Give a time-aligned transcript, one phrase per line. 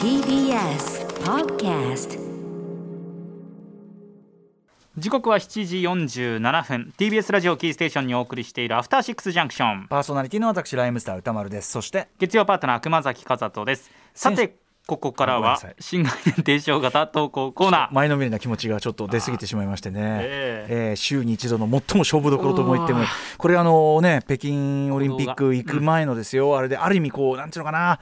[0.00, 2.18] TBS Podcast
[4.96, 11.70] 時刻は7時47分 TBS ラジオキーステーションにお送りしているアフターシックスジャンクションパーソナリティの私ライムスター歌丸です。
[11.70, 13.90] そして月曜パートナー熊崎和人です。
[14.14, 17.94] さてここからは新概念提唱型投稿コーナー。
[17.94, 20.92] 前のめりな気持ちがちょっと出過ぎてしまいましてね、ええ。
[20.94, 23.04] ー週に一度の最も勝負どころとも言っても
[23.36, 28.00] これあのね北京オリンピック行く前のですよ、あれである意味こうなんていうのかな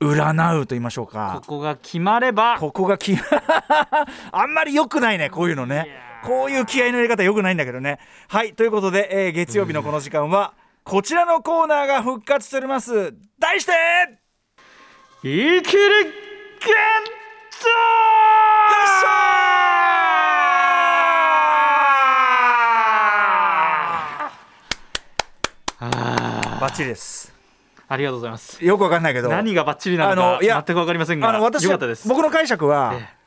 [0.00, 1.42] 占うと言いましょうこか。
[1.46, 2.58] こが決まれば。
[2.58, 3.16] ここがき
[4.32, 5.88] あんまり良くないねこういうのね。
[6.24, 7.98] こういう気合いの入れ方良くないんだけどね。
[8.28, 10.54] はいということで、えー月曜日のこの時間は
[10.84, 13.14] こちらのコーナーが復活しております。
[13.38, 13.72] 題して
[15.22, 17.08] 生きるゲッ
[25.80, 27.37] あバッチリです
[27.88, 28.62] ありがとうございます。
[28.64, 29.28] よくわかんないけど。
[29.30, 31.66] 何がバッチリなのあか全くわかりませんがあの私
[32.06, 33.18] 僕の解釈は、え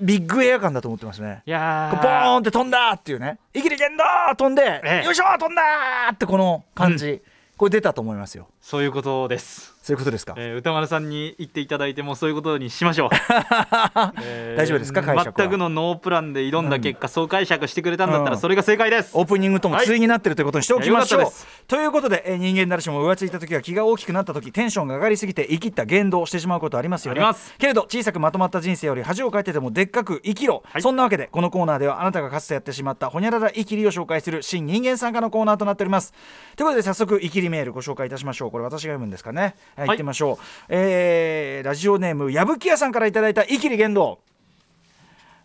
[0.00, 1.42] ビッグエア感だと思ってますね。
[1.44, 5.04] いやボーンって飛んだっていうね「イキリゲンドー!」飛んで、ええ。
[5.04, 7.20] よいしょー飛んだーってこの感じ、
[7.56, 8.48] これ出たと思いますよ。
[8.60, 13.08] そういうことですそういうことですか、えー歌丸さんに言っていただいてもそういうことにしましょう、
[14.20, 15.34] えー大丈夫ですか解釈は。
[15.34, 18.30] 全くのノープランで挑んだ結果、そう解釈してくれたんだったうん。
[18.32, 21.30] らそれが正解です、オープニングとも対になってるということにしておきましょう、はい
[21.68, 27.20] ということで、えー人間誰しも浮ついた時は気が大きくなった時テンションが上がりすぎて生きった言動をしてしまうことありますよね。
[27.20, 27.54] あります。
[27.58, 30.82] けれど小さくまとまった人生より恥をかいてでもでっかく生きろ、はい。
[30.82, 36.12] そんなわけでこのコーナーではあなたがかつてやってしまったほにゃらら生きりを紹介する新人間参加のコーナーとなっております。
[36.56, 38.50] ということで早速生きりメールご紹介いたしましょう。
[38.50, 39.88] これ私が読むんですかねはい、い。
[39.90, 44.20] 行ってみましょう、えーラジオネームやぶきやさんからいただいた生きり言動。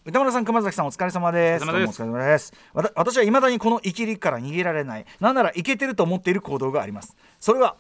[0.06, 1.64] 歌村さん熊崎さんお疲れ様です。
[1.64, 2.54] お疲れ様です。
[2.74, 5.06] 私は未だにこの生きりから逃げられない。
[5.22, 7.16] なんならいけてると思っている行動があります。
[7.40, 7.76] それは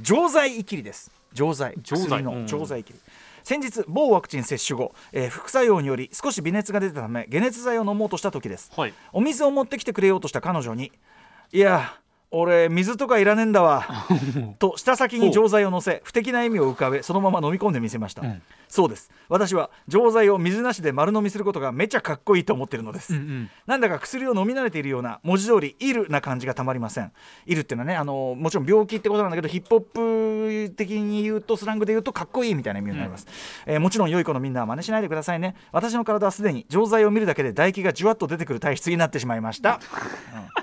[0.00, 1.10] 錠剤生きりです。
[1.32, 1.74] 錠剤。
[1.82, 2.46] 薬のうん。
[2.46, 3.00] 錠剤生きり
[3.42, 8.70] 先日某ワクチン接種後、えー副作用により少し微熱が出たため解熱剤を飲もうとした時です。
[8.76, 8.92] はい。
[9.12, 10.92] お水を持ってきてくれようとした彼女に
[11.52, 11.96] 「いや
[12.30, 13.86] 俺水とかいらねえんだわ」
[14.58, 18.42] と舌先に錠剤を乗せ不敵な笑みを浮かべそのまま飲み込んでみせました、ん。
[18.68, 19.10] そうです。
[19.28, 27.12] 私は錠剤を水なしで丸飲みすることがめちゃかっこいいと思ってるのです、うんうんなんだか薬を飲み慣れているような文字通りイルな感じがたまりません。
[27.46, 33.26] イルっていうのはねあのもちろん病気ってことなんだけどヒップホップ的に言うとスラングで言うとかっこいいみたいな意味になります、
[33.66, 35.54] えーもちろん良い子のみんなは真似しないでくださいね。
[35.72, 39.80] 私の体はすでに錠剤を見るだけで唾液がじゅわっと出てくる体質になってしまいました、
[40.34, 40.57] うん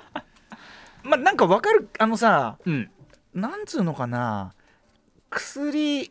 [1.06, 2.90] まあなんかわかるあのさうん。
[3.34, 4.52] なんつうのかな
[5.30, 6.10] 薬例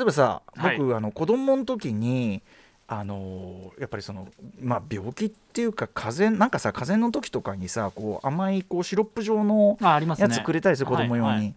[0.00, 0.78] えばさはい。
[0.78, 2.42] 僕、あの子供の時に
[2.88, 4.28] あのやっぱりその
[4.60, 10.28] まあ病気っていうか風邪なんかさ風邪の時とかにさこう甘いこうシロップ状のあありますね。
[10.28, 11.36] やつくれたりする子供用に、はい。
[11.38, 11.54] はい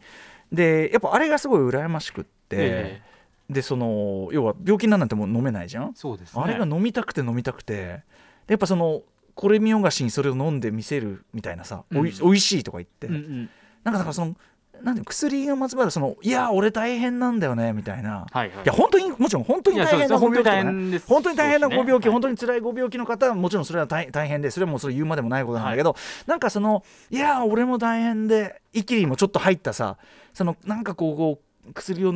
[0.51, 3.01] でやっぱあれがすごい羨ましくって、え
[3.49, 6.41] でその要は病気になるなんてもう飲めないじゃん、そうですね。
[6.43, 8.03] あれが飲みたくて飲みたくて。
[8.47, 9.01] でやっぱその
[9.35, 12.27] これ見よがしにそれを飲んでみせるみたいなさ、おいうん。
[12.29, 13.49] おいしいとか言って、うんうん。
[13.83, 14.35] なんかだからその
[14.81, 18.63] なんていうの薬がまつわるそのいや俺大変なんだよねみたいな、はいはい。
[18.63, 20.99] いや本当にもちろん本当に大変なご病気ね。
[21.07, 25.95] 本当に大変なご病気、はい本当に辛いご病気の方はもちろんそれは大大変でそれはもうそれ言うまでもないことなんだけど、
[26.27, 29.97] なんかそのいや俺も大変でイキリもちょっと入ったさ
[30.33, 32.13] そのなんかこうこう薬を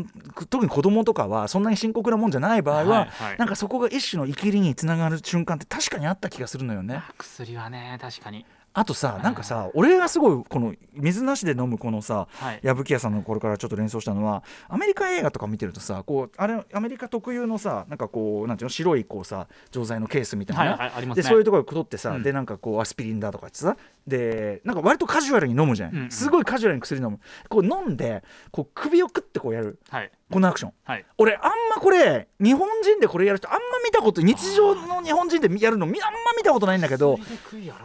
[0.49, 7.01] 特に子供とかはそんなに深刻なもんじゃない場合は、はいはいなんかそこが一種のイキリにつながる瞬間って確かにあった気がするのよね。
[7.17, 12.59] 薬はね確かにあとさなんかさ俺がすごいこの水なしで飲むこのさはい。
[12.63, 20.63] 矢吹屋さんのこれからちょっと連想したのはアメリカ映画とか見てるとさこうあれアメリカ特有のさなんかこうなんていうの白いこうさ錠剤のケースみたいな。
[20.63, 21.23] ね、はいはいありますね。
[21.23, 22.23] でそういうところ取ってさ、うん。
[22.23, 23.75] でなんかこうアスピリンだとかってさ
[24.07, 26.11] でなんか割とカジュアルに飲むじゃん、うんうん。
[26.11, 27.19] すごいカジュアルに薬飲む。
[27.49, 29.79] こう飲んでこう首をクッてこうやる。
[29.89, 30.11] はい。
[30.31, 30.73] このアクション。
[30.83, 31.05] はい。
[31.17, 31.41] 俺あん
[31.75, 37.19] まこれ日本人でこれやる人あんま見たこと日常の日本人でやるのみあんま見たことないんだけど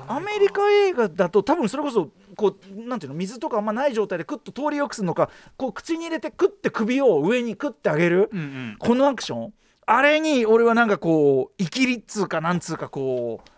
[0.08, 9.54] アメリカ映画だと多分それこそこうなんていうの水とかあんまない状態でクッと通りよくするのかこう口に入れてクッて首を上にクッて上げる、うんうんこのアクション
[9.86, 13.50] あれに俺はなんかこう生きりっつうかなんつうかこう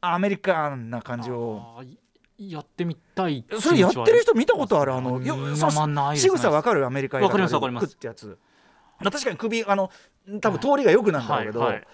[0.00, 1.82] アメリカンな感じを。
[2.38, 4.92] やってみたいそれやってる人見たことある？
[4.92, 5.18] あの
[6.14, 6.84] 仕草わかる？
[6.84, 7.86] アメリカ映画わかりますわかります。
[7.86, 8.26] クッてやつ。
[8.26, 8.36] まあ
[9.02, 9.90] 確かに首あの
[10.40, 11.86] 多分通りが良くなんだろうけど、はいはい。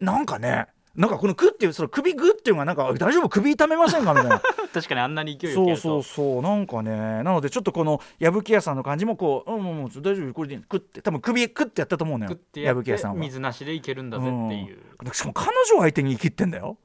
[0.00, 3.28] なんかねなんかこのクッていうその首グッっていうのがなんか大丈夫？
[3.28, 4.14] 首痛めませんか？
[4.14, 4.40] みたいな。
[4.72, 6.42] 確かにあんなに勢いそうそうそう。
[6.42, 10.32] なんかねなのでちょっとこの矢吹屋さんの感じもこう「うんもう大丈夫？
[10.32, 11.02] これでいいクッて。
[11.02, 12.38] 多分首クッてやったと思うのよ。
[12.54, 13.20] 矢吹屋さんは。
[13.20, 15.12] 水なしでいけるんだぜっていう、うん。
[15.12, 16.78] しかも彼女相手に生きってんだよ。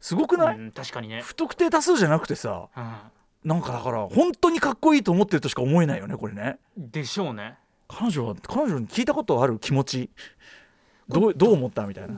[0.00, 6.58] すごくない、うん確かにね、不特定多数じゃなくてさうなんかだから本当にかっこいいと思ってるとしか思えないよねこれね。
[6.78, 7.56] ん、でしょうね
[7.88, 10.10] 彼女は彼女に聞いたことある気持ち。
[11.08, 12.14] どうどう思ったみたいな。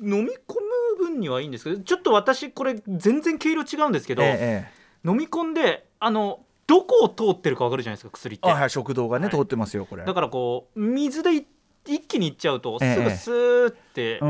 [0.00, 0.54] 飲み込
[0.98, 4.78] む分にはいいんですけどちょっと私これ全然毛色違うんですけど、ええ
[5.08, 8.50] 飲み込んであのどこを通ってるか分かるじゃないですか薬って。
[8.50, 9.34] あはい食道がね、はい。
[9.34, 10.04] 通ってますよこれ。
[10.04, 11.46] だからこう水でい
[11.86, 14.20] 一気にいっちゃうとええすぐスーって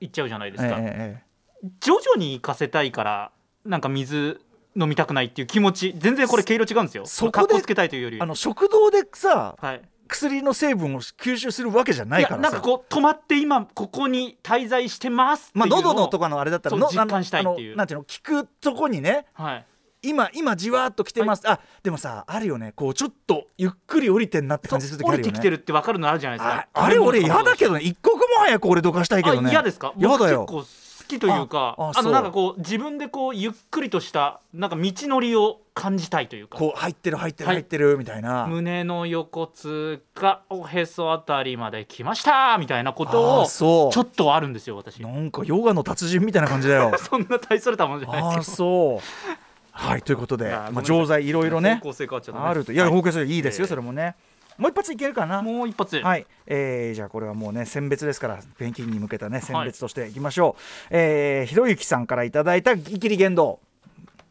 [0.00, 1.22] いっちゃうじゃないですええか、え
[1.62, 1.68] え。
[1.80, 3.32] 徐々に行かせたいから
[3.64, 4.40] なんか水
[4.76, 7.06] 飲みたくないっていう気持ち全然これ毛色違うんですよ。
[7.06, 8.20] そこでつけたいというより。
[8.20, 9.82] あの食道でさはい。
[10.06, 12.40] 薬の成分を吸収するわけじゃないからさ。
[12.42, 17.76] なんかこう止まって今ここに滞在してますっていうまあ喉のとかのあれだったらの実感したいっていう。
[17.76, 19.66] なんていうの聞くとこにねはい。
[20.06, 22.72] 今今じわーっと来てます、あでもさあるよね。
[22.76, 25.28] こうちょっとゆっくり降りてんなって感じする時降あるよね。
[25.28, 26.68] りてきてるって分かるのあるじゃないですあか。
[26.74, 27.84] あれ俺嫌だけどどね。
[27.84, 29.50] 一刻も早く俺どかしたいけどね。
[29.50, 29.94] 嫌ですか？
[29.96, 30.44] 嫌だよ。
[30.46, 30.83] 僕結構好
[31.18, 36.56] きというかあのなんかこう自分でこうゆっくりとしたなんか道のりを感じたいというか。
[36.56, 37.56] こう入ってる入ってるはい。
[37.56, 45.02] 入ってるみたいな、胸の横痛がおへそあたりまで来ましたみたいなことあをちょっとあるんですよ私。
[45.02, 46.92] なんかヨガの達人みたいな感じだよ。
[46.98, 48.54] そんな大それたもんじゃないですよ。
[48.54, 49.38] そう。
[49.72, 50.50] はいということで。
[50.70, 51.80] まあ、錠剤いろいろね。
[51.82, 52.72] 方向性変わっちゃったねあると。
[52.72, 54.14] いやは方向性いいですよ、ええそれもね
[54.58, 55.42] もう一発いけるかな？
[55.42, 55.98] もう一発。
[56.00, 63.60] はい、えーじゃあこれはもうね選別ですからペンキに向けたね選別としていきましょう、えーひろゆきさんからいただいたイキリ言動。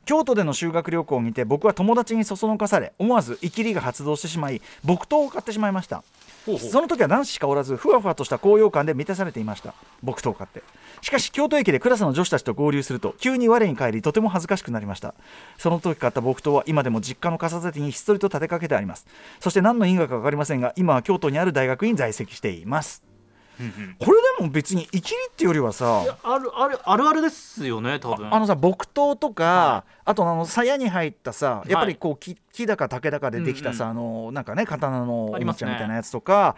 [0.06, 6.04] 京都での修学旅行を見て僕は友達にそそのかされ思わずイキリが発動してしまい木刀を買ってしまいました
[6.46, 9.74] その時は男子しかおらずふわふわとした高揚感で満たされていました。
[10.02, 10.62] 僕とを買って。
[11.02, 15.16] しかし京都駅でクラスの女子たちと合流すると急に我に返りとても恥ずかしくなりました。
[15.58, 19.06] その時買った木刀は今でも実家の傘立てにひっそりと立てかけてあります。
[19.40, 23.13] そして何の因果か分かりませんが今は京都にある大学に在籍しています。
[23.60, 23.96] うんうん。
[24.00, 28.34] これでも別にイキリっていうよりはさあるあるあるあるですよね多分。
[28.34, 31.70] あのさ木刀とか、はあとあの鞘に入ったさい。
[31.72, 36.56] やっぱりこう木木だか竹だかでできたさ、うんあのなんかね刀のおもちゃみたいなやつとか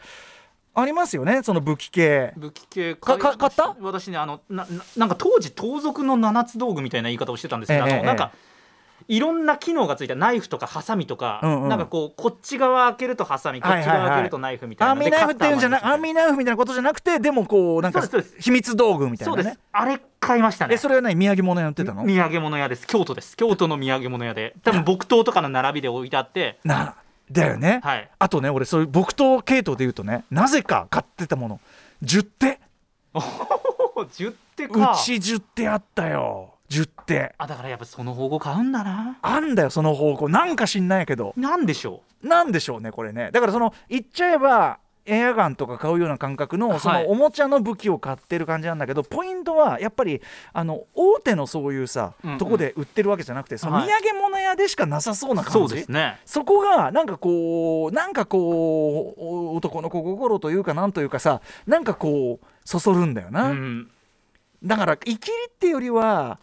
[0.73, 2.33] ありますよねその武器系。
[2.37, 3.75] 武器系かか買った？
[3.81, 8.31] 私ねあのなななんか当時盗賊の七つ道具みたいな言い方をしてたんですけど、ええあのなんか
[9.07, 10.15] いろんな機能がついた。
[10.15, 11.69] ナイフとかハサミとか、うんうん。
[11.69, 18.01] なんかこうこっち側開けるとハサミこっち側開けるとナイフみたいな、アーミーナイフっていうんじゃなアーミーナイフみたいなことじゃなくてでもこうなんか
[18.39, 19.45] 秘密道具みたいそうです。
[19.45, 20.75] なねあれ買いましたね。
[20.75, 21.15] えそれは何？
[21.15, 22.05] 土産物屋ってたの？
[22.05, 22.87] 土産物屋です。
[22.87, 23.37] 京都です。
[23.37, 24.55] 京都の土産物屋で。
[24.63, 26.59] 多分木刀とかの並びで置いてあって。
[26.63, 26.95] な
[27.31, 28.09] だよね、はい。
[28.19, 31.59] あとね俺そういう木刀系統で言うとねなぜか買ってたもの。
[32.03, 32.59] 10手。
[33.95, 37.33] 10手うかち10手あったよ10手。
[37.37, 39.17] あだからやっぱその方向買うんだな。
[39.21, 40.29] あんだよその方向。
[40.29, 41.33] なんか知んないけど。
[41.37, 43.29] なんでしょなんでしょうねこれね。
[43.31, 47.03] だからその言っちゃえばエアガンとか買うような感覚のそはい。
[47.03, 50.19] のおもちゃの武器を買ってる感じなんだけど、ポイントはやっぱり
[50.51, 52.37] あの大手のそういうさ、うんうん。
[52.39, 56.19] とこで売ってるわけじゃなくてそのはい土産物屋でしかなさそうなうそ感じ、うですね。
[56.25, 63.91] そこがなんかこうなんかこうお男の子心というかなんというかさなんかこうそそるんだよな、うん。
[64.63, 65.17] だからイキリ
[65.47, 66.39] ってよりは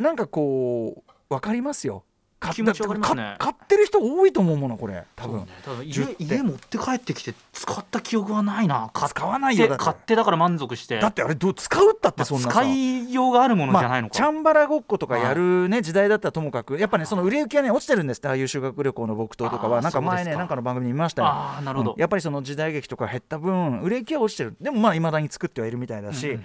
[0.00, 2.04] なんかこう分かりますよ。
[2.40, 3.36] 買っ気持ちわかりますね。
[3.38, 5.04] 買ってる人多いと思うものこれ。
[5.14, 5.46] 多分。
[5.62, 8.90] 多分10家手家持って帰ってきて使った記憶はないな。
[8.94, 9.84] 買っ使わないよてだって。
[9.84, 10.98] 買ってだから満足して。
[10.98, 12.44] だってあれどう使うったってまあそんな。
[12.44, 20.30] さ、使いようがあるものじゃないのまあ、チャか、ンバラごっことかやる、ね時代だったらともかくやっぱねその売れ行きがね落ちてるんですってああいう修学旅行の木刀とかあーはなんか前そうですか。
[20.30, 21.28] ねなんかの番組に見ましたよ。
[21.28, 22.00] ああなるほど、うん。
[22.00, 24.56] やっぱりその時代劇とか減った分売れ行きは落ちてる。
[24.58, 26.44] でもまあいまだに作ってはいるみたいだし、うんうん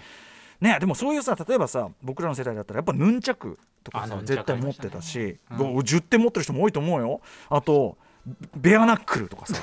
[0.62, 5.74] ねでもそういうさ例えばさ僕らの世代だったらやっぱヌンチャクとかさ絶対持ってたし、ありましたね。
[5.74, 7.22] もう10点持ってる人も多いと思うよ。
[7.50, 7.98] あと
[8.56, 9.62] ベアナックルとかさ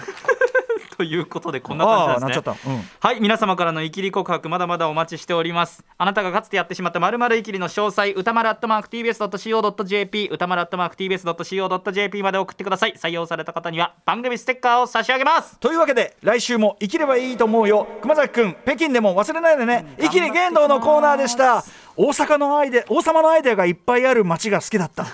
[1.02, 2.44] ということでこんな感じなんですね。
[2.46, 2.82] ああなっちゃった、うん。
[3.00, 5.84] はい皆様からのイキリ告白まだまだお待ちしております。
[5.98, 12.94] あなたがかつてやってしまったまるまるイキリの詳細歌丸アットマーク TBS.CO.JP 歌丸アットマーク TBS.CO.JP まで送ってください。
[12.94, 15.58] 採用された方には番組ステッカーを差し上げます。
[15.58, 17.88] というわけで来週も生きればいいと思うよ。
[18.00, 19.96] 熊崎くん北京でも忘れないでね。
[20.00, 21.64] 生きり言動のコーナーでした。
[21.96, 25.06] 大阪のアイデ王様のアイデアがいっぱいある街が好きだった。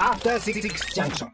[0.00, 0.60] After Six
[0.94, 1.28] Junction.